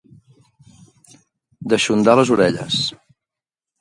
Deixondar 1.75 2.17
les 2.21 2.33
orelles. 2.37 2.81